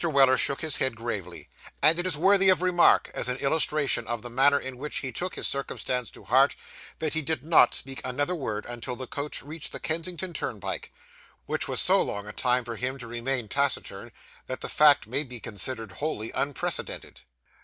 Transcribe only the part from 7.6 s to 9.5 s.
speak another word until the coach